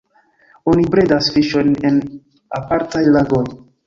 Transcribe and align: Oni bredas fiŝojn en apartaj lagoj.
Oni 0.71 0.85
bredas 0.95 1.27
fiŝojn 1.35 1.69
en 1.89 1.99
apartaj 2.61 3.03
lagoj. 3.17 3.43